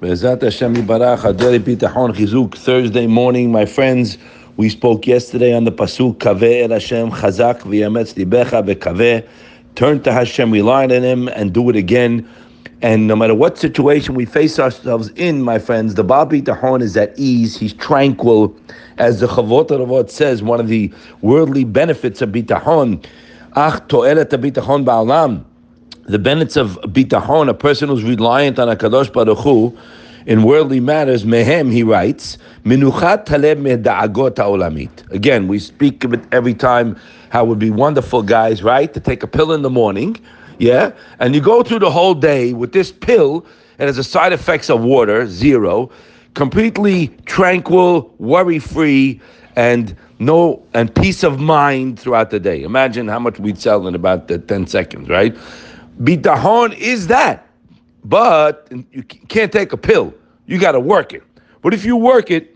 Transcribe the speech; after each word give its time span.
Thursday 0.00 0.38
morning, 3.08 3.50
my 3.50 3.66
friends. 3.66 4.16
We 4.56 4.68
spoke 4.68 5.08
yesterday 5.08 5.52
on 5.52 5.64
the 5.64 5.72
Pasuk, 5.72 6.18
Kaveh 6.18 6.62
El 6.62 6.70
Hashem, 6.70 7.10
Chazak 7.10 7.62
V'yametz 7.62 8.14
Libecha 8.14 8.64
Be'kaveh. 8.64 9.26
Turn 9.74 10.00
to 10.04 10.12
Hashem, 10.12 10.52
rely 10.52 10.84
on 10.84 10.90
Him, 10.90 11.26
and 11.26 11.52
do 11.52 11.68
it 11.68 11.74
again. 11.74 12.28
And 12.80 13.08
no 13.08 13.16
matter 13.16 13.34
what 13.34 13.58
situation 13.58 14.14
we 14.14 14.24
face 14.24 14.60
ourselves 14.60 15.08
in, 15.16 15.42
my 15.42 15.58
friends, 15.58 15.96
the 15.96 16.04
Baal 16.04 16.28
Bitachon 16.28 16.80
is 16.80 16.96
at 16.96 17.18
ease. 17.18 17.56
He's 17.56 17.72
tranquil. 17.72 18.56
As 18.98 19.18
the 19.18 19.26
Chovot 19.26 19.66
HaLevavot 19.66 20.10
says, 20.10 20.44
one 20.44 20.60
of 20.60 20.68
the 20.68 20.92
worldly 21.22 21.64
benefits 21.64 22.22
of 22.22 22.28
Bitachon, 22.28 23.04
Ach 23.56 23.80
To'elet 23.88 24.30
Bitachon 24.30 24.84
Ba'alam, 24.84 25.44
the 26.08 26.18
benefits 26.18 26.56
of 26.56 26.78
bitachon, 26.84 27.48
a 27.48 27.54
person 27.54 27.88
who's 27.88 28.02
reliant 28.02 28.58
on 28.58 28.68
a 28.68 28.76
kadosh 28.76 29.12
baruch 29.12 29.38
Hu, 29.38 29.76
in 30.26 30.42
worldly 30.42 30.80
matters, 30.80 31.24
mehem, 31.24 31.72
he 31.72 31.82
writes, 31.82 32.38
minuchat 32.64 33.26
halev 33.26 33.56
meda'agot 33.60 34.36
ha'olamit. 34.36 35.10
Again, 35.10 35.48
we 35.48 35.58
speak 35.58 36.04
of 36.04 36.14
it 36.14 36.20
every 36.32 36.54
time 36.54 36.98
how 37.30 37.44
it 37.44 37.48
would 37.48 37.58
be 37.58 37.70
wonderful, 37.70 38.22
guys, 38.22 38.62
right, 38.62 38.92
to 38.94 39.00
take 39.00 39.22
a 39.22 39.26
pill 39.26 39.52
in 39.52 39.62
the 39.62 39.70
morning, 39.70 40.16
yeah, 40.58 40.92
and 41.18 41.34
you 41.34 41.40
go 41.40 41.62
through 41.62 41.78
the 41.78 41.90
whole 41.90 42.14
day 42.14 42.52
with 42.52 42.72
this 42.72 42.90
pill, 42.90 43.44
and 43.78 43.86
has 43.86 43.96
the 43.96 44.04
side 44.04 44.32
effects 44.32 44.68
of 44.70 44.82
water, 44.82 45.26
zero, 45.26 45.90
completely 46.34 47.08
tranquil, 47.26 48.12
worry-free, 48.18 49.20
and 49.56 49.96
no 50.20 50.62
and 50.74 50.94
peace 50.94 51.22
of 51.22 51.38
mind 51.38 51.98
throughout 51.98 52.30
the 52.30 52.40
day. 52.40 52.62
Imagine 52.62 53.08
how 53.08 53.18
much 53.18 53.38
we'd 53.38 53.58
sell 53.58 53.86
in 53.86 53.94
about 53.94 54.28
10 54.28 54.66
seconds, 54.66 55.08
right? 55.08 55.36
Bitahon 56.00 56.76
is 56.76 57.06
that. 57.08 57.46
But 58.04 58.68
you 58.92 59.02
can't 59.02 59.52
take 59.52 59.72
a 59.72 59.76
pill. 59.76 60.14
You 60.46 60.58
got 60.58 60.72
to 60.72 60.80
work 60.80 61.12
it. 61.12 61.22
But 61.62 61.74
if 61.74 61.84
you 61.84 61.96
work 61.96 62.30
it, 62.30 62.54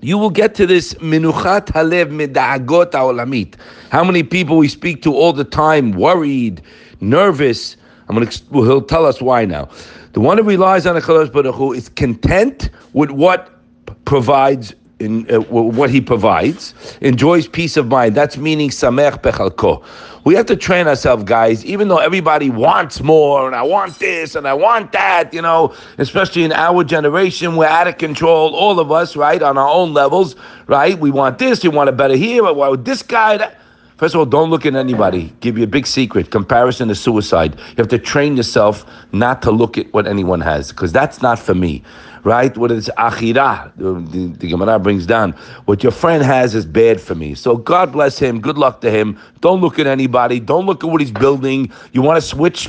you 0.00 0.18
will 0.18 0.30
get 0.30 0.54
to 0.56 0.66
this 0.66 0.94
minuchat 0.94 1.66
halev 1.66 2.10
medagot 2.10 2.90
olamit. 2.90 3.54
How 3.90 4.04
many 4.04 4.22
people 4.22 4.58
we 4.58 4.68
speak 4.68 5.02
to 5.02 5.14
all 5.14 5.32
the 5.32 5.44
time, 5.44 5.92
worried, 5.92 6.60
nervous. 7.00 7.76
I'm 8.08 8.16
gonna. 8.16 8.30
Well, 8.50 8.64
he'll 8.64 8.82
tell 8.82 9.06
us 9.06 9.20
why 9.20 9.44
now. 9.44 9.68
The 10.12 10.20
one 10.20 10.38
who 10.38 10.44
relies 10.44 10.86
on 10.86 10.96
a 10.96 11.00
Kadosh 11.00 11.32
Baruch 11.32 11.54
Hu 11.54 11.72
is 11.72 11.88
content 11.88 12.70
with 12.92 13.10
what 13.10 13.60
provides 14.04 14.74
in 14.98 15.30
uh, 15.30 15.40
what 15.40 15.90
he 15.90 16.00
provides, 16.00 16.74
enjoys 17.00 17.46
peace 17.46 17.76
of 17.76 17.88
mind. 17.88 18.14
That's 18.14 18.36
meaning 18.36 18.70
samech 18.70 19.20
bechalko. 19.20 19.84
We 20.24 20.34
have 20.34 20.46
to 20.46 20.56
train 20.56 20.88
ourselves, 20.88 21.24
guys. 21.24 21.64
Even 21.64 21.88
though 21.88 21.98
everybody 21.98 22.50
wants 22.50 23.00
more, 23.02 23.46
and 23.46 23.54
I 23.54 23.62
want 23.62 23.98
this, 23.98 24.34
and 24.34 24.48
I 24.48 24.54
want 24.54 24.92
that, 24.92 25.32
you 25.32 25.42
know, 25.42 25.74
especially 25.98 26.44
in 26.44 26.52
our 26.52 26.82
generation, 26.82 27.56
we're 27.56 27.66
out 27.66 27.86
of 27.86 27.98
control. 27.98 28.54
All 28.54 28.80
of 28.80 28.90
us, 28.90 29.16
right, 29.16 29.40
on 29.42 29.58
our 29.58 29.68
own 29.68 29.92
levels, 29.92 30.34
right? 30.66 30.98
We 30.98 31.10
want 31.10 31.38
this, 31.38 31.62
we 31.62 31.68
want 31.68 31.88
it 31.90 31.96
better 31.96 32.16
here. 32.16 32.42
But 32.42 32.56
why 32.56 32.68
would 32.68 32.84
this 32.84 33.02
guy? 33.02 33.36
That? 33.36 33.60
First 33.96 34.14
of 34.14 34.18
all, 34.18 34.26
don't 34.26 34.50
look 34.50 34.66
at 34.66 34.74
anybody. 34.74 35.32
Give 35.40 35.56
you 35.56 35.64
a 35.64 35.66
big 35.66 35.86
secret. 35.86 36.30
Comparison 36.30 36.90
is 36.90 37.00
suicide. 37.00 37.54
You 37.56 37.76
have 37.78 37.88
to 37.88 37.98
train 37.98 38.36
yourself 38.36 38.84
not 39.12 39.40
to 39.42 39.50
look 39.50 39.78
at 39.78 39.90
what 39.94 40.06
anyone 40.06 40.42
has, 40.42 40.70
because 40.70 40.92
that's 40.92 41.22
not 41.22 41.38
for 41.38 41.54
me 41.54 41.82
right? 42.26 42.58
What 42.58 42.72
is 42.72 42.90
achira? 42.98 43.72
The, 43.76 44.36
the 44.36 44.48
Gemara 44.48 44.80
brings 44.80 45.06
down. 45.06 45.30
What 45.66 45.84
your 45.84 45.92
friend 45.92 46.24
has 46.24 46.56
is 46.56 46.66
bad 46.66 47.00
for 47.00 47.14
me. 47.14 47.36
So 47.36 47.56
God 47.56 47.92
bless 47.92 48.18
him. 48.18 48.40
Good 48.40 48.58
luck 48.58 48.80
to 48.80 48.90
him. 48.90 49.18
Don't 49.40 49.60
look 49.60 49.78
at 49.78 49.86
anybody. 49.86 50.40
Don't 50.40 50.66
look 50.66 50.82
at 50.82 50.90
what 50.90 51.00
he's 51.00 51.12
building. 51.12 51.70
You 51.92 52.02
want 52.02 52.16
to 52.16 52.20
switch, 52.20 52.68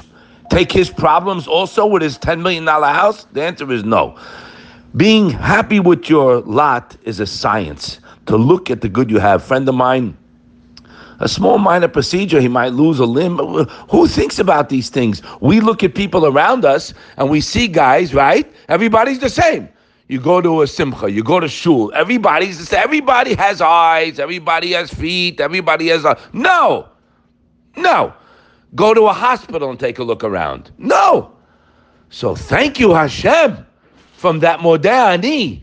take 0.51 0.71
his 0.71 0.91
problems 0.91 1.47
also 1.47 1.87
with 1.87 2.03
his 2.03 2.19
$10 2.19 2.41
million 2.43 2.67
house? 2.67 3.23
The 3.33 3.41
answer 3.43 3.69
is 3.71 3.83
no. 3.83 4.19
Being 4.95 5.31
happy 5.31 5.79
with 5.79 6.07
your 6.07 6.41
lot 6.41 6.95
is 7.01 7.19
a 7.19 7.25
science. 7.25 7.99
To 8.27 8.37
look 8.37 8.69
at 8.69 8.81
the 8.81 8.89
good 8.89 9.09
you 9.09 9.17
have. 9.17 9.43
Friend 9.43 9.67
of 9.67 9.73
mine, 9.73 10.15
a 11.19 11.27
small 11.27 11.57
minor 11.57 11.87
procedure, 11.87 12.39
he 12.39 12.47
might 12.47 12.73
lose 12.73 12.99
a 12.99 13.05
limb. 13.05 13.37
Who 13.89 14.07
thinks 14.07 14.39
about 14.39 14.69
these 14.69 14.89
things? 14.89 15.21
We 15.41 15.59
look 15.59 15.83
at 15.83 15.95
people 15.95 16.25
around 16.25 16.65
us 16.65 16.93
and 17.17 17.29
we 17.29 17.41
see 17.41 17.67
guys, 17.67 18.13
right? 18.13 18.51
Everybody's 18.69 19.19
the 19.19 19.29
same. 19.29 19.69
You 20.09 20.21
go 20.21 20.39
to 20.39 20.61
a 20.61 20.67
simcha, 20.67 21.11
you 21.11 21.21
go 21.21 21.39
to 21.39 21.49
shul, 21.49 21.91
everybody's 21.93 22.59
the 22.59 22.65
same. 22.65 22.81
Everybody 22.81 23.33
has 23.35 23.61
eyes, 23.61 24.19
everybody 24.19 24.71
has 24.71 24.93
feet, 24.93 25.41
everybody 25.41 25.89
has 25.89 26.05
a. 26.05 26.17
No! 26.31 26.87
No! 27.75 28.13
Go 28.73 28.93
to 28.93 29.07
a 29.07 29.13
hospital 29.13 29.69
and 29.69 29.79
take 29.79 29.99
a 29.99 30.03
look 30.03 30.23
around. 30.23 30.71
No! 30.77 31.33
So 32.09 32.35
thank 32.35 32.79
you, 32.79 32.93
Hashem, 32.93 33.65
from 34.13 34.39
that 34.39 34.59
modeh 34.59 35.61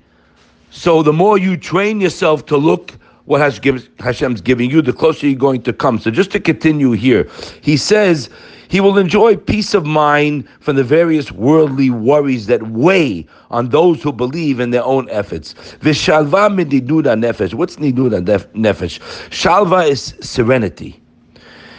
So 0.70 1.02
the 1.02 1.12
more 1.12 1.38
you 1.38 1.56
train 1.56 2.00
yourself 2.00 2.44
to 2.46 2.58
look 2.58 2.92
what 3.26 3.40
Hashem's 3.40 4.40
giving 4.40 4.70
you, 4.70 4.82
the 4.82 4.92
closer 4.92 5.26
you're 5.26 5.38
going 5.38 5.62
to 5.62 5.72
come. 5.72 5.98
So 5.98 6.10
just 6.10 6.30
to 6.32 6.40
continue 6.40 6.92
here, 6.92 7.28
he 7.62 7.76
says 7.76 8.28
he 8.68 8.80
will 8.80 8.98
enjoy 8.98 9.36
peace 9.36 9.72
of 9.72 9.86
mind 9.86 10.46
from 10.60 10.76
the 10.76 10.84
various 10.84 11.32
worldly 11.32 11.90
worries 11.90 12.46
that 12.46 12.62
weigh 12.70 13.26
on 13.50 13.70
those 13.70 14.02
who 14.02 14.12
believe 14.12 14.60
in 14.60 14.70
their 14.70 14.84
own 14.84 15.08
efforts. 15.10 15.54
Vishalva 15.80 16.50
mididuda 16.52 17.18
nefesh. 17.18 17.54
What's 17.54 17.76
niduda 17.76 18.20
nefesh? 18.52 19.00
Shalva 19.30 19.88
is 19.88 20.14
serenity. 20.20 21.00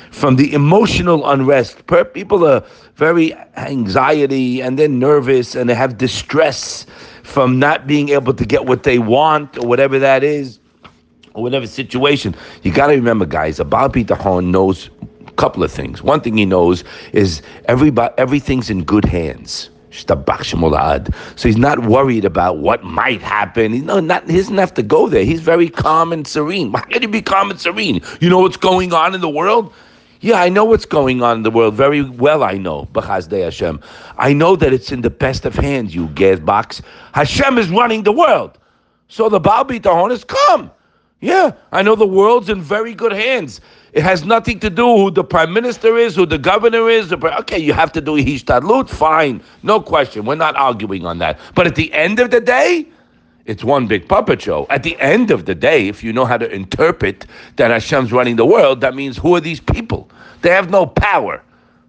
From 0.09 0.37
the 0.37 0.53
emotional 0.53 1.29
unrest, 1.29 1.85
people 2.13 2.47
are 2.47 2.63
very 2.95 3.35
anxiety 3.57 4.61
and 4.61 4.79
they're 4.79 4.87
nervous 4.87 5.55
and 5.55 5.69
they 5.69 5.75
have 5.75 5.97
distress 5.97 6.85
from 7.23 7.59
not 7.59 7.85
being 7.85 8.09
able 8.09 8.33
to 8.33 8.45
get 8.45 8.65
what 8.65 8.83
they 8.83 8.97
want 8.97 9.57
or 9.57 9.67
whatever 9.67 9.99
that 9.99 10.23
is 10.23 10.59
or 11.35 11.43
whatever 11.43 11.67
situation. 11.67 12.35
You 12.63 12.73
got 12.73 12.87
to 12.87 12.93
remember, 12.93 13.25
guys, 13.25 13.59
a 13.59 13.65
Baal 13.65 13.89
Bitachon 13.89 14.47
knows 14.47 14.89
a 15.27 15.31
couple 15.33 15.63
of 15.63 15.71
things. 15.71 16.01
One 16.01 16.21
thing 16.21 16.37
he 16.37 16.45
knows 16.45 16.83
is 17.11 17.41
everybody, 17.65 18.13
everything's 18.17 18.69
in 18.69 18.83
good 18.83 19.05
hands. 19.05 19.69
So 19.91 20.23
he's 21.43 21.55
not 21.55 21.85
worried 21.85 22.25
about 22.25 22.57
what 22.57 22.83
might 22.83 23.21
happen. 23.21 23.71
He's 23.71 23.83
no, 23.83 24.01
not, 24.01 24.29
he 24.29 24.35
doesn't 24.35 24.57
have 24.57 24.73
to 24.73 24.83
go 24.83 25.07
there. 25.07 25.23
He's 25.23 25.39
very 25.39 25.69
calm 25.69 26.11
and 26.11 26.27
serene. 26.27 26.73
Why 26.73 26.81
can 26.81 27.01
he 27.01 27.07
be 27.07 27.21
calm 27.21 27.49
and 27.49 27.59
serene? 27.59 28.01
You 28.19 28.29
know 28.29 28.39
what's 28.39 28.57
going 28.57 28.91
on 28.91 29.15
in 29.15 29.21
the 29.21 29.29
world? 29.29 29.73
Yeah, 30.19 30.41
I 30.41 30.49
know 30.49 30.65
what's 30.65 30.85
going 30.85 31.21
on 31.21 31.37
in 31.37 31.43
the 31.43 31.51
world 31.51 31.75
very 31.75 32.01
well. 32.01 32.43
I 32.43 32.57
know, 32.57 32.89
B'chazdei 32.91 33.43
Hashem. 33.43 33.79
I 34.17 34.33
know 34.33 34.57
that 34.57 34.73
it's 34.73 34.91
in 34.91 35.01
the 35.01 35.09
best 35.09 35.45
of 35.45 35.55
hands. 35.55 35.95
You 35.95 36.07
gas 36.07 36.39
box. 36.39 36.81
Hashem 37.13 37.57
is 37.57 37.69
running 37.69 38.03
the 38.03 38.11
world, 38.11 38.57
so 39.07 39.29
the 39.29 39.39
Baal 39.39 39.63
Bitachon 39.63 40.11
is 40.11 40.25
come. 40.25 40.71
Yeah, 41.25 41.53
I 41.71 41.81
know 41.81 41.95
the 41.95 42.05
world's 42.05 42.49
in 42.49 42.61
very 42.61 42.93
good 42.93 43.11
hands. 43.11 43.59
It 43.93 44.03
has 44.03 44.25
nothing 44.25 44.59
to 44.59 44.69
do 44.69 44.85
who 44.95 45.09
the 45.09 45.23
prime 45.23 45.51
minister 45.51 45.97
is, 45.97 46.15
who 46.15 46.27
the 46.27 46.37
governor 46.37 46.87
is. 46.87 47.11
Okay, 47.11 47.57
you 47.57 47.73
have 47.73 47.91
to 47.93 48.01
do 48.01 48.11
hishtadlut, 48.11 48.87
fine, 48.87 49.41
no 49.63 49.81
question. 49.81 50.25
We're 50.25 50.35
not 50.35 50.55
arguing 50.55 51.03
on 51.03 51.17
that. 51.17 51.39
But 51.55 51.65
at 51.65 51.73
the 51.73 51.91
end 51.93 52.19
of 52.19 52.29
the 52.29 52.39
day, 52.39 52.85
it's 53.45 53.63
one 53.63 53.87
big 53.87 54.07
puppet 54.07 54.39
show. 54.39 54.67
At 54.69 54.83
the 54.83 54.95
end 54.99 55.31
of 55.31 55.45
the 55.45 55.55
day, 55.55 55.87
if 55.87 56.03
you 56.03 56.13
know 56.13 56.25
how 56.25 56.37
to 56.37 56.47
interpret 56.47 57.25
that 57.55 57.71
Hashem's 57.71 58.11
running 58.11 58.35
the 58.35 58.45
world, 58.45 58.81
that 58.81 58.93
means 58.93 59.17
who 59.17 59.35
are 59.35 59.41
these 59.41 59.59
people? 59.59 60.07
They 60.43 60.51
have 60.51 60.69
no 60.69 60.85
power. 60.85 61.41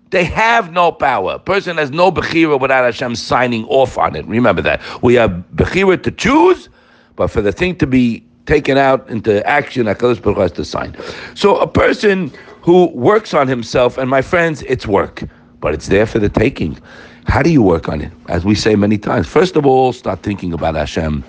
They 0.08 0.24
have 0.24 0.72
no 0.72 0.92
power. 0.92 1.32
A 1.32 1.38
person 1.38 1.76
has 1.76 1.90
no 1.90 2.10
bechira 2.10 2.58
without 2.58 2.84
Hashem 2.84 3.16
signing 3.16 3.66
off 3.66 3.98
on 3.98 4.16
it. 4.16 4.26
Remember 4.26 4.62
that. 4.62 4.80
We 5.02 5.12
have 5.14 5.44
bechira 5.54 6.02
to 6.04 6.10
choose, 6.10 6.70
but 7.16 7.26
for 7.26 7.42
the 7.42 7.52
thing 7.52 7.76
to 7.76 7.86
be 7.86 8.25
taken 8.46 8.78
out 8.78 9.08
into 9.08 9.46
action, 9.46 9.86
HaKadosh 9.86 10.22
Baruch 10.22 10.38
has 10.38 10.52
to 10.52 10.64
sign. 10.64 10.96
So 11.34 11.58
a 11.58 11.66
person 11.66 12.32
who 12.62 12.86
works 12.88 13.34
on 13.34 13.48
himself, 13.48 13.98
and 13.98 14.08
my 14.08 14.22
friends, 14.22 14.62
it's 14.62 14.86
work, 14.86 15.24
but 15.60 15.74
it's 15.74 15.88
there 15.88 16.06
for 16.06 16.18
the 16.18 16.28
taking. 16.28 16.78
How 17.26 17.42
do 17.42 17.50
you 17.50 17.62
work 17.62 17.88
on 17.88 18.00
it? 18.00 18.12
As 18.28 18.44
we 18.44 18.54
say 18.54 18.76
many 18.76 18.98
times, 18.98 19.26
first 19.26 19.56
of 19.56 19.66
all, 19.66 19.92
start 19.92 20.22
thinking 20.22 20.52
about 20.52 20.74
Hashem. 20.76 21.24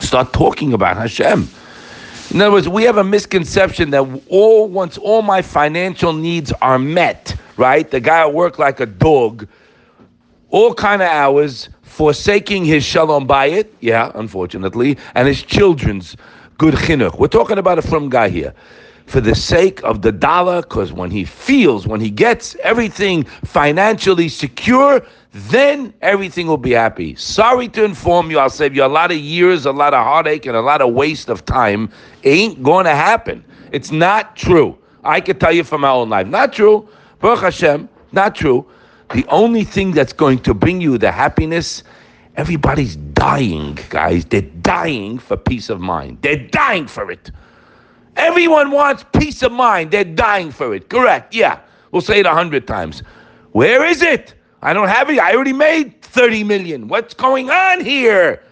Start 0.00 0.32
talking 0.32 0.72
about 0.72 0.96
Hashem. 0.96 1.48
In 2.30 2.40
other 2.40 2.52
words, 2.52 2.68
we 2.68 2.84
have 2.84 2.96
a 2.96 3.04
misconception 3.04 3.90
that 3.90 4.22
all 4.28 4.68
once 4.68 4.96
all 4.98 5.22
my 5.22 5.42
financial 5.42 6.12
needs 6.12 6.52
are 6.62 6.78
met, 6.78 7.34
right? 7.56 7.90
The 7.90 8.00
guy 8.00 8.20
at 8.20 8.32
work 8.32 8.58
like 8.58 8.78
a 8.80 8.86
dog, 8.86 9.48
all 10.50 10.72
kind 10.74 11.02
of 11.02 11.08
hours, 11.08 11.68
forsaking 11.82 12.64
his 12.64 12.84
shalom 12.84 13.26
bayit, 13.26 13.66
yeah, 13.80 14.12
unfortunately, 14.14 14.96
and 15.14 15.26
his 15.26 15.42
children's 15.42 16.16
good 16.60 16.74
chinuch. 16.74 17.18
We're 17.18 17.26
talking 17.28 17.56
about 17.56 17.78
a 17.78 17.82
from 17.82 18.10
guy 18.10 18.28
here. 18.28 18.52
For 19.06 19.22
the 19.22 19.34
sake 19.34 19.82
of 19.82 20.02
the 20.02 20.12
dollar, 20.12 20.60
because 20.60 20.92
when 20.92 21.10
he 21.10 21.24
feels, 21.24 21.86
when 21.86 22.02
he 22.02 22.10
gets 22.10 22.54
everything 22.56 23.24
financially 23.46 24.28
secure, 24.28 25.00
then 25.32 25.94
everything 26.02 26.46
will 26.46 26.58
be 26.58 26.72
happy. 26.72 27.14
Sorry 27.14 27.66
to 27.68 27.82
inform 27.82 28.30
you, 28.30 28.38
I'll 28.38 28.50
save 28.50 28.76
you 28.76 28.84
a 28.84 28.92
lot 28.92 29.10
of 29.10 29.16
years, 29.16 29.64
a 29.64 29.72
lot 29.72 29.94
of 29.94 30.04
heartache, 30.04 30.44
and 30.44 30.54
a 30.54 30.60
lot 30.60 30.82
of 30.82 30.92
waste 30.92 31.30
of 31.30 31.46
time. 31.46 31.90
Ain't 32.24 32.62
going 32.62 32.84
to 32.84 32.94
happen. 32.94 33.42
It's 33.72 33.90
not 33.90 34.36
true. 34.36 34.76
I 35.02 35.22
can 35.22 35.38
tell 35.38 35.52
you 35.52 35.64
from 35.64 35.80
my 35.80 35.88
own 35.88 36.10
life. 36.10 36.26
Not 36.26 36.52
true. 36.52 36.86
Baruch 37.20 37.40
Hashem, 37.40 37.88
not 38.12 38.34
true. 38.34 38.66
The 39.14 39.24
only 39.28 39.64
thing 39.64 39.92
that's 39.92 40.12
going 40.12 40.40
to 40.40 40.52
bring 40.52 40.82
you 40.82 40.98
the 40.98 41.10
happiness 41.10 41.84
Everybody's 42.36 42.96
dying, 43.20 43.78
guys. 43.90 44.24
They're 44.24 44.40
dying 44.40 45.18
for 45.18 45.36
peace 45.36 45.68
of 45.68 45.78
mind. 45.78 46.22
They're 46.22 46.48
dying 46.48 46.86
for 46.86 47.10
it. 47.10 47.30
Everyone 48.16 48.70
wants 48.70 49.04
peace 49.12 49.42
of 49.42 49.52
mind. 49.52 49.90
They're 49.90 50.04
dying 50.04 50.50
for 50.50 50.74
it. 50.74 50.88
Correct. 50.88 51.34
Yeah. 51.34 51.60
We'll 51.92 52.00
say 52.00 52.20
it 52.20 52.26
a 52.26 52.32
hundred 52.32 52.66
times. 52.66 53.02
Where 53.52 53.84
is 53.84 54.00
it? 54.00 54.34
I 54.62 54.72
don't 54.72 54.88
have 54.88 55.10
it. 55.10 55.18
I 55.18 55.34
already 55.34 55.52
made 55.52 56.00
30 56.00 56.44
million. 56.44 56.88
What's 56.88 57.12
going 57.12 57.50
on 57.50 57.84
here? 57.84 58.42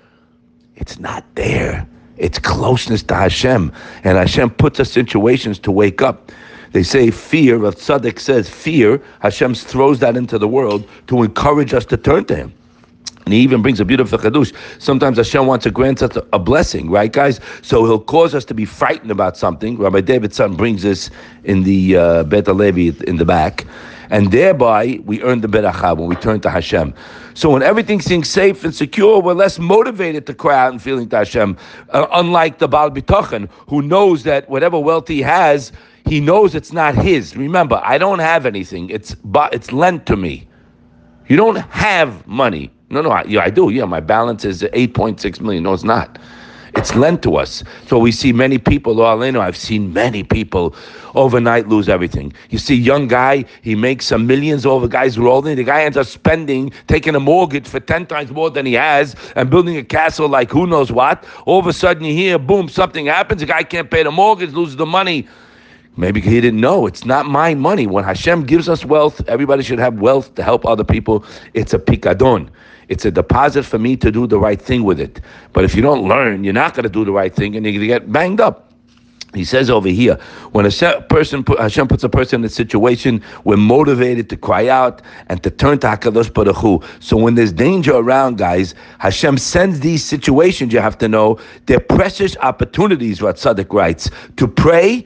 It's 0.77 0.99
not 0.99 1.25
there. 1.35 1.89
It's 2.19 2.39
closeness 2.39 3.03
to 3.05 3.15
Hashem. 3.15 3.73
And 4.05 4.19
Hashem 4.19 4.51
puts 4.51 4.81
us 4.81 4.93
situations 4.93 5.59
to 5.61 5.71
wake 5.71 6.03
up. 6.03 6.31
They 6.73 6.83
say 6.83 7.11
fear, 7.11 7.57
Rav 7.57 7.77
Tzadok 7.77 8.19
says 8.19 8.51
fear, 8.51 9.03
Hashem 9.21 9.55
throws 9.55 10.01
that 10.01 10.15
into 10.15 10.37
the 10.37 10.49
world 10.49 10.87
to 11.07 11.23
encourage 11.23 11.73
us 11.73 11.87
to 11.87 11.97
turn 11.97 12.27
to 12.27 12.37
Him. 12.37 12.53
And 13.29 13.35
he 13.35 13.41
even 13.41 13.61
brings 13.61 13.79
a 13.79 13.85
beautiful 13.85 14.19
chidush. 14.19 14.55
Sometimes 14.79 15.19
Hashem 15.19 15.45
wants 15.45 15.65
to 15.65 15.71
grant 15.71 16.03
us 16.03 16.17
a 16.33 16.39
blessing, 16.39 16.89
right, 16.89 17.13
guys? 17.13 17.41
So 17.61 17.85
he'll 17.85 18.01
cause 18.01 18.35
us 18.35 18.43
to 18.47 18.55
be 18.55 18.65
frightened 18.65 19.11
about 19.11 19.37
something. 19.37 19.77
Rabbi 19.77 20.01
Davidson 20.01 20.57
brings 20.57 20.81
this 20.81 21.11
in 21.45 21.63
the 21.63 21.95
uh, 21.99 22.25
Bet 22.25 22.49
Levi 22.49 23.05
in 23.07 23.19
the 23.19 23.27
back. 23.27 23.67
And 24.09 24.33
thereby, 24.33 25.01
we 25.05 25.21
earn 25.23 25.43
the 25.43 25.47
beracha 25.47 25.95
when 25.95 26.09
we 26.09 26.17
turn 26.17 26.41
to 26.41 26.49
Hashem. 26.49 26.95
So 27.35 27.51
when 27.51 27.63
everything 27.63 28.01
seems 28.01 28.31
safe 28.31 28.65
and 28.65 28.75
secure, 28.75 29.21
we're 29.21 29.35
less 29.35 29.59
motivated 29.59 30.25
to 30.29 30.33
cry 30.33 30.59
out 30.59 30.73
and 30.73 30.81
feeling 30.81 31.11
to 31.11 31.19
Hashem. 31.19 31.59
Uh, 31.91 32.07
unlike 32.13 32.61
the 32.61 32.67
Baal 32.67 32.91
Bitochen, 32.91 33.51
who 33.69 33.83
knows 33.83 34.23
that 34.23 34.49
whatever 34.49 34.81
wealth 34.81 35.07
he 35.07 35.21
has, 35.21 35.71
he 36.07 36.19
knows 36.19 36.55
it's 36.55 36.73
not 36.73 36.95
his. 36.95 37.37
Remember, 37.37 37.79
I 37.85 37.99
don't 37.99 38.21
have 38.21 38.47
anything. 38.47 38.89
It's 38.89 39.15
it's 39.53 39.71
lent 39.71 40.07
to 40.07 40.17
me. 40.17 40.49
You 41.27 41.37
don't 41.37 41.57
have 41.57 42.27
money. 42.27 42.71
No, 42.91 43.03
no, 43.03 43.11
I, 43.11 43.25
yeah, 43.25 43.43
I 43.43 43.51
do. 43.51 43.71
Yeah, 43.71 43.85
my 43.85 44.01
balance 44.01 44.45
is 44.45 44.63
8.6 44.63 45.41
million. 45.41 45.65
No, 45.65 45.75
it's 45.75 45.85
not. 45.85 46.19
It's 46.75 46.95
lent 46.95 47.23
to 47.25 47.37
us. 47.37 47.65
So 47.87 47.99
we 47.99 48.13
see 48.13 48.33
many 48.33 48.59
people, 48.59 49.01
all 49.03 49.23
in, 49.23 49.37
I've 49.37 49.57
seen 49.57 49.93
many 49.93 50.23
people 50.23 50.75
overnight 51.15 51.69
lose 51.69 51.89
everything. 51.89 52.33
You 52.51 52.59
see, 52.59 52.75
young 52.77 53.09
guy, 53.09 53.45
he 53.63 53.75
makes 53.75 54.07
some 54.07 54.27
millions 54.27 54.65
over 54.65 54.87
guys 54.87 55.19
rolling. 55.19 55.57
The 55.57 55.65
guy 55.65 55.83
ends 55.83 55.97
up 55.97 56.07
spending, 56.07 56.71
taking 56.87 57.15
a 57.17 57.21
mortgage 57.21 57.67
for 57.67 57.81
10 57.81 58.07
times 58.07 58.31
more 58.31 58.51
than 58.51 58.65
he 58.65 58.75
has 58.75 59.17
and 59.35 59.51
building 59.51 59.77
a 59.77 59.83
castle 59.83 60.29
like 60.29 60.51
who 60.51 60.67
knows 60.67 60.93
what. 60.93 61.25
All 61.47 61.59
of 61.59 61.67
a 61.67 61.73
sudden 61.73 62.05
you 62.05 62.15
hear, 62.15 62.39
boom, 62.39 62.69
something 62.69 63.07
happens. 63.07 63.41
The 63.41 63.47
guy 63.47 63.65
can't 63.65 63.91
pay 63.91 64.05
the 64.05 64.13
mortgage, 64.13 64.53
loses 64.53 64.77
the 64.77 64.87
money. 64.87 65.27
Maybe 65.99 66.21
he 66.21 66.41
didn't 66.41 66.61
know. 66.61 66.87
It's 66.87 67.05
not 67.05 67.27
my 67.27 67.55
money. 67.55 67.89
When 67.89 68.05
Hashem 68.05 68.45
gives 68.45 68.69
us 68.69 68.85
wealth, 68.85 69.21
everybody 69.29 69.65
should 69.65 69.81
have 69.81 70.01
wealth 70.01 70.33
to 70.37 70.45
help 70.45 70.65
other 70.65 70.85
people. 70.85 71.25
It's 71.55 71.75
a 71.75 71.79
picadon. 71.79 72.51
It's 72.89 73.05
a 73.05 73.11
deposit 73.11 73.65
for 73.65 73.81
me 73.81 73.97
to 73.97 74.13
do 74.13 74.29
the 74.29 74.39
right 74.39 74.63
thing 74.63 74.85
with 74.85 75.01
it. 75.01 75.21
But 75.53 75.65
if 75.65 75.75
you 75.75 75.83
don't 75.83 76.07
learn, 76.09 76.45
you're 76.45 76.55
not 76.55 76.75
going 76.75 76.85
to 76.85 76.89
do 76.89 77.05
the 77.05 77.11
right 77.11 77.35
thing 77.35 77.57
and 77.57 77.67
you're 77.67 77.73
going 77.73 77.81
to 77.81 77.87
get 77.89 78.13
banged 78.13 78.41
up. 78.41 78.73
He 79.35 79.45
says 79.45 79.71
over 79.71 79.89
here, 79.89 80.15
when 80.53 80.65
a 80.65 81.01
person, 81.11 81.45
Hashem 81.59 81.89
puts 81.89 82.05
a 82.05 82.09
person 82.09 82.43
in 82.43 82.45
a 82.47 82.49
situation, 82.49 83.21
we're 83.43 83.57
motivated 83.57 84.31
to 84.31 84.37
cry 84.37 84.69
out 84.69 85.03
and 85.27 85.43
to 85.43 85.51
turn 85.51 85.81
to 85.81 85.89
Hakadosh 85.89 86.33
Baruch. 86.33 86.85
So 87.01 87.17
when 87.17 87.35
there's 87.35 87.53
danger 87.53 87.95
around, 87.95 88.39
guys, 88.39 88.75
Hashem 89.01 89.37
sends 89.37 89.81
these 89.81 90.05
situations. 90.05 90.73
You 90.73 90.81
have 90.81 90.97
to 90.99 91.09
know 91.09 91.41
they're 91.67 91.81
precious 91.81 92.37
opportunities. 92.39 93.21
What 93.21 93.37
Tzadok 93.37 93.73
writes 93.73 94.09
to 94.37 94.47
pray 94.47 95.05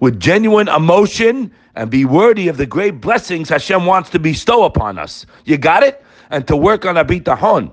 with 0.00 0.20
genuine 0.20 0.68
emotion 0.68 1.50
and 1.74 1.90
be 1.90 2.04
worthy 2.04 2.48
of 2.48 2.56
the 2.56 2.66
great 2.66 3.00
blessings 3.00 3.48
Hashem 3.48 3.86
wants 3.86 4.10
to 4.10 4.18
bestow 4.18 4.64
upon 4.64 4.98
us. 4.98 5.26
You 5.44 5.58
got 5.58 5.82
it? 5.82 6.04
and 6.30 6.46
to 6.46 6.56
work 6.56 6.84
on 6.84 6.96
abitahon. 6.96 7.70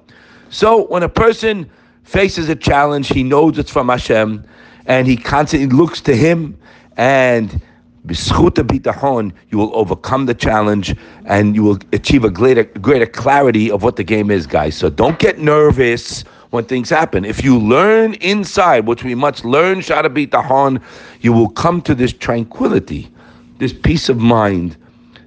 So 0.50 0.86
when 0.88 1.04
a 1.04 1.10
person 1.10 1.69
faces 2.04 2.50
a 2.50 2.56
challenge, 2.56 3.07
he 3.10 3.24
knows 3.24 3.57
it's 3.57 3.72
from 3.72 3.89
Hashem, 3.89 4.44
and 4.86 5.07
he 5.07 5.18
constantly 5.18 5.75
looks 5.75 6.01
to 6.01 6.16
Him, 6.16 6.57
and 6.98 7.62
you 8.07 9.57
will 9.57 9.75
overcome 9.75 10.27
the 10.27 10.36
challenge, 10.36 10.95
and 11.25 11.56
you 11.56 11.63
will 11.63 11.80
achieve 11.92 12.24
a 12.24 12.30
greater 12.30 12.63
greater 12.63 13.07
clarity 13.07 13.72
of 13.72 13.81
what 13.81 13.95
the 13.95 14.04
game 14.04 14.30
is, 14.30 14.45
guys. 14.45 14.77
So 14.77 14.89
don't 14.92 15.18
get 15.18 15.39
nervous 15.39 16.24
when 16.55 16.65
things 16.65 16.89
happen. 16.89 17.25
If 17.25 17.43
you 17.43 17.59
learn 17.59 18.15
inside, 18.15 18.87
which 18.87 19.03
we 19.03 19.13
must 19.13 19.45
learn, 19.45 19.79
Sha'ar 19.79 20.05
HaBitachon, 20.05 20.81
you 21.21 21.33
will 21.33 21.49
come 21.49 21.81
to 21.83 21.93
this 21.93 22.13
tranquility, 22.13 23.11
this 23.59 23.73
peace 23.73 24.09
of 24.09 24.17
mind, 24.17 24.77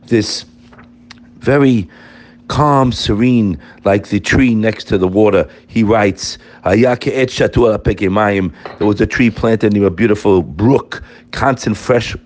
this 0.06 0.44
very 1.38 1.88
calm, 2.48 2.90
serene, 2.92 3.60
like 3.84 4.08
the 4.08 4.18
tree 4.18 4.54
next 4.54 4.84
to 4.84 4.96
the 4.96 5.06
water. 5.06 5.48
He 5.66 5.82
writes, 5.82 6.38
There 6.64 6.76
was 8.80 9.00
a 9.00 9.06
tree 9.06 9.30
planted 9.30 9.72
near 9.74 9.86
a 9.86 9.90
beautiful 9.90 10.42
brook, 10.42 11.02
constant 11.30 11.76
fresh 11.76 12.16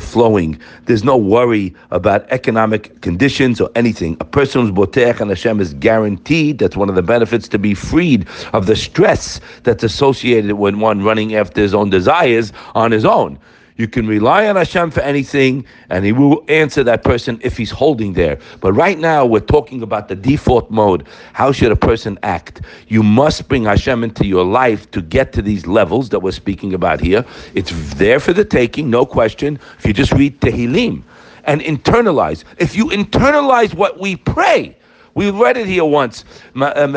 flowing. 0.00 0.58
There's 0.86 1.04
no 1.04 1.16
worry 1.16 1.74
about 1.90 2.30
economic 2.30 3.00
conditions 3.00 3.60
or 3.60 3.70
anything. 3.74 4.16
A 4.20 4.24
person 4.24 4.62
who's 4.62 4.70
botech 4.70 5.20
and 5.20 5.30
Hashem 5.30 5.60
is 5.60 5.74
guaranteed. 5.74 6.58
That's 6.58 6.76
one 6.76 6.88
of 6.88 6.94
the 6.94 7.02
benefits 7.02 7.48
to 7.48 7.58
be 7.58 7.74
freed 7.74 8.26
of 8.52 8.66
the 8.66 8.76
stress 8.76 9.40
that's 9.62 9.84
associated 9.84 10.52
with 10.54 10.74
one 10.74 11.02
running 11.02 11.34
after 11.34 11.60
his 11.60 11.74
own 11.74 11.90
desires 11.90 12.52
on 12.74 12.90
his 12.90 13.04
own. 13.04 13.38
You 13.80 13.88
can 13.88 14.06
rely 14.06 14.46
on 14.46 14.56
Hashem 14.56 14.90
for 14.90 15.00
anything, 15.00 15.64
and 15.88 16.04
He 16.04 16.12
will 16.12 16.44
answer 16.48 16.84
that 16.84 17.02
person 17.02 17.40
if 17.42 17.56
he's 17.56 17.70
holding 17.70 18.12
there. 18.12 18.38
But 18.60 18.74
right 18.74 18.98
now, 18.98 19.24
we're 19.24 19.40
talking 19.40 19.80
about 19.80 20.08
the 20.08 20.14
default 20.14 20.70
mode. 20.70 21.08
How 21.32 21.50
should 21.50 21.72
a 21.72 21.76
person 21.76 22.18
act? 22.22 22.60
You 22.88 23.02
must 23.02 23.48
bring 23.48 23.64
Hashem 23.64 24.04
into 24.04 24.26
your 24.26 24.44
life 24.44 24.90
to 24.90 25.00
get 25.00 25.32
to 25.32 25.40
these 25.40 25.66
levels 25.66 26.10
that 26.10 26.20
we're 26.20 26.32
speaking 26.32 26.74
about 26.74 27.00
here. 27.00 27.24
It's 27.54 27.70
there 27.94 28.20
for 28.20 28.34
the 28.34 28.44
taking, 28.44 28.90
no 28.90 29.06
question. 29.06 29.58
If 29.78 29.86
you 29.86 29.94
just 29.94 30.12
read 30.12 30.38
Tehillim 30.42 31.02
and 31.44 31.62
internalize, 31.62 32.44
if 32.58 32.76
you 32.76 32.88
internalize 32.88 33.72
what 33.72 33.98
we 33.98 34.16
pray, 34.16 34.76
we 35.20 35.28
read 35.28 35.58
it 35.58 35.66
here 35.66 35.84
once. 35.84 36.24
Uh, 36.56 36.88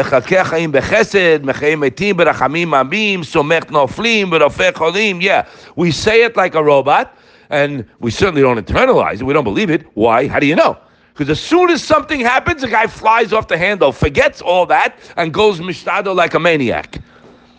yeah, 5.19 5.45
we 5.75 5.91
say 5.91 6.23
it 6.23 6.37
like 6.37 6.55
a 6.55 6.63
robot, 6.63 7.17
and 7.49 7.85
we 7.99 8.11
certainly 8.11 8.41
don't 8.41 8.65
internalize 8.65 9.15
it. 9.15 9.23
We 9.23 9.33
don't 9.33 9.43
believe 9.43 9.69
it. 9.69 9.85
Why? 9.95 10.29
How 10.29 10.39
do 10.39 10.45
you 10.45 10.55
know? 10.55 10.77
Because 11.13 11.29
as 11.31 11.41
soon 11.41 11.69
as 11.69 11.83
something 11.83 12.21
happens, 12.21 12.61
the 12.61 12.69
guy 12.69 12.87
flies 12.87 13.33
off 13.33 13.49
the 13.49 13.57
handle, 13.57 13.91
forgets 13.91 14.41
all 14.41 14.65
that, 14.67 14.97
and 15.17 15.33
goes 15.33 15.59
mishtado 15.59 16.15
like 16.15 16.33
a 16.33 16.39
maniac. 16.39 16.99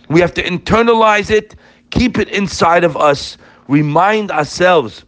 We 0.09 0.21
have 0.21 0.33
to 0.33 0.43
internalize 0.43 1.31
it, 1.31 1.57
keep 1.91 2.17
it 2.19 2.31
inside 2.31 2.85
of 2.85 2.97
us, 2.97 3.37
remind 3.69 4.31
ourselves 4.31 5.05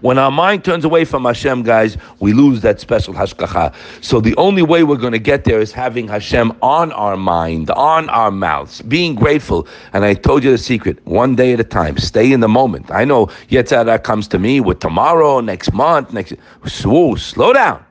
when 0.00 0.18
our 0.18 0.30
mind 0.30 0.64
turns 0.64 0.84
away 0.84 1.04
from 1.04 1.24
Hashem, 1.24 1.62
guys, 1.62 1.96
we 2.20 2.32
lose 2.32 2.60
that 2.60 2.80
special 2.80 3.12
hashgacha. 3.12 3.74
So 4.02 4.20
the 4.20 4.36
only 4.36 4.62
way 4.62 4.84
we're 4.84 4.96
going 4.96 5.12
to 5.12 5.18
get 5.18 5.44
there 5.44 5.60
is 5.60 5.72
having 5.72 6.08
Hashem 6.08 6.52
on 6.62 6.92
our 6.92 7.16
mind, 7.16 7.70
on 7.70 8.08
our 8.10 8.30
mouths, 8.30 8.82
being 8.82 9.14
grateful. 9.14 9.66
And 9.92 10.04
I 10.04 10.14
told 10.14 10.44
you 10.44 10.50
the 10.50 10.58
secret: 10.58 11.04
one 11.06 11.34
day 11.34 11.52
at 11.52 11.60
a 11.60 11.64
time. 11.64 11.98
Stay 11.98 12.32
in 12.32 12.40
the 12.40 12.48
moment. 12.48 12.90
I 12.90 13.04
know 13.04 13.26
Yetzer 13.48 13.84
Hara 13.84 13.98
comes 13.98 14.28
to 14.28 14.38
me 14.38 14.60
with 14.60 14.78
tomorrow, 14.80 15.40
next 15.40 15.72
month, 15.72 16.12
next. 16.12 16.34
Whoa, 16.84 17.16
slow 17.16 17.52
down. 17.52 17.84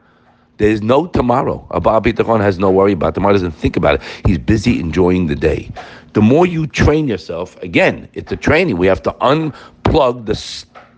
There's 0.57 0.81
no 0.81 1.07
tomorrow. 1.07 1.67
Abba 1.73 1.99
Bitachon 1.99 2.39
has 2.39 2.59
no 2.59 2.69
worry 2.71 2.93
about 2.93 3.15
tomorrow. 3.15 3.33
Doesn't 3.33 3.51
think 3.51 3.75
about 3.75 3.95
it. 3.95 4.01
He's 4.25 4.37
busy 4.37 4.79
enjoying 4.79 5.27
the 5.27 5.35
day. 5.35 5.71
The 6.13 6.21
more 6.21 6.45
you 6.45 6.67
train 6.67 7.07
yourself, 7.07 7.61
again, 7.63 8.07
it's 8.13 8.31
a 8.31 8.37
training. 8.37 8.77
We 8.77 8.85
have 8.85 9.01
to 9.01 9.11
unplug 9.13 10.27
the 10.27 10.35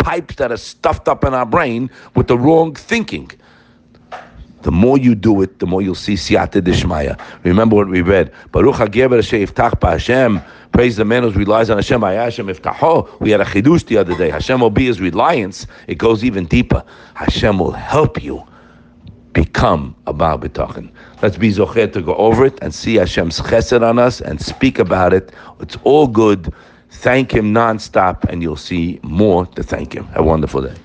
pipes 0.05 0.35
that 0.35 0.51
are 0.51 0.57
stuffed 0.57 1.07
up 1.07 1.23
in 1.23 1.33
our 1.33 1.47
brain 1.47 1.89
with 2.15 2.27
the 2.27 2.37
wrong 2.37 2.75
thinking. 2.75 3.31
The 4.61 4.71
more 4.71 4.99
you 4.99 5.15
do 5.15 5.41
it, 5.41 5.57
the 5.57 5.65
more 5.65 5.81
you'll 5.81 5.95
see 5.95 6.13
siyata 6.13 6.61
dishmaya. 6.61 7.19
Remember 7.43 7.75
what 7.75 7.87
we 7.87 8.01
read. 8.01 8.31
Baruch 8.51 8.75
hageber 8.75 9.23
she'iftach 9.23 9.81
Hashem. 9.81 10.41
Praise 10.71 10.95
the 10.95 11.05
man 11.05 11.23
who 11.23 11.31
relies 11.31 11.71
on 11.71 11.77
Hashem. 11.77 12.01
Hashem 12.03 12.47
iftaho. 12.47 13.19
We 13.19 13.31
had 13.31 13.41
a 13.41 13.45
chidush 13.45 13.87
the 13.87 13.97
other 13.97 14.15
day. 14.15 14.29
Hashem 14.29 14.59
will 14.59 14.69
be 14.69 14.85
his 14.85 15.01
reliance. 15.01 15.65
It 15.87 15.97
goes 15.97 16.23
even 16.23 16.45
deeper. 16.45 16.83
Hashem 17.15 17.57
will 17.57 17.71
help 17.71 18.23
you 18.23 18.45
become 19.33 19.95
a 20.05 20.13
Baal 20.13 20.37
B'tachin. 20.37 20.91
Let's 21.23 21.37
be 21.37 21.49
zochet 21.51 21.93
to 21.93 22.01
go 22.01 22.15
over 22.15 22.45
it 22.45 22.57
and 22.61 22.73
see 22.73 22.95
Hashem's 22.95 23.39
chesed 23.41 23.81
on 23.81 23.97
us 23.97 24.21
and 24.21 24.39
speak 24.39 24.77
about 24.77 25.13
it. 25.13 25.33
It's 25.59 25.77
all 25.83 26.07
good. 26.07 26.53
Thank 27.01 27.33
Him 27.33 27.53
nonstop, 27.53 28.23
and 28.25 28.41
you'll 28.41 28.55
see 28.55 28.99
more 29.03 29.45
to 29.45 29.63
thank 29.63 29.93
Him. 29.93 30.05
Have 30.07 30.21
a 30.21 30.23
wonderful 30.23 30.61
day. 30.61 30.75